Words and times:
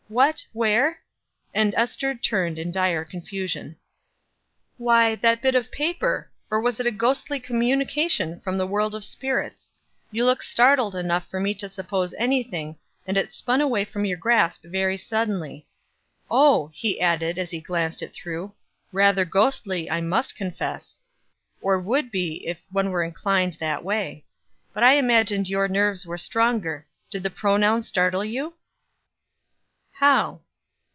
"What? 0.11 0.45
Where?" 0.51 0.99
And 1.53 1.73
Ester 1.75 2.13
turned 2.15 2.59
in 2.59 2.69
dire 2.69 3.05
confusion. 3.05 3.77
"Why 4.75 5.15
that 5.15 5.41
bit 5.41 5.55
of 5.55 5.71
paper 5.71 6.29
or 6.49 6.67
is 6.67 6.81
it 6.81 6.85
a 6.85 6.91
ghostly 6.91 7.39
communication 7.39 8.41
from 8.41 8.57
the 8.57 8.67
world 8.67 8.93
of 8.93 9.05
spirits? 9.05 9.71
You 10.11 10.25
look 10.25 10.43
startled 10.43 10.95
enough 10.95 11.29
for 11.29 11.39
me 11.39 11.53
to 11.53 11.69
suppose 11.69 12.13
anything, 12.15 12.77
and 13.07 13.15
it 13.15 13.31
spun 13.31 13.61
away 13.61 13.85
from 13.85 14.03
your 14.03 14.17
grasp 14.17 14.63
very 14.65 14.97
suddenly. 14.97 15.65
Oh," 16.29 16.71
he 16.73 16.99
added, 16.99 17.37
as 17.37 17.51
he 17.51 17.61
glanced 17.61 18.01
it 18.01 18.11
through, 18.13 18.53
"rather 18.91 19.23
ghostly, 19.23 19.89
I 19.89 20.01
must 20.01 20.35
confess, 20.35 21.01
or 21.61 21.79
would 21.79 22.11
be 22.11 22.45
if 22.45 22.61
one 22.69 22.89
were 22.89 23.05
inclined 23.05 23.53
that 23.61 23.81
way; 23.81 24.25
but 24.73 24.83
I 24.83 24.95
imagined 24.95 25.47
your 25.47 25.69
nerves 25.69 26.05
were 26.05 26.17
stronger. 26.17 26.85
Did 27.09 27.23
the 27.23 27.29
pronoun 27.29 27.83
startle 27.83 28.25
you?" 28.25 28.55
"How?" 29.95 30.41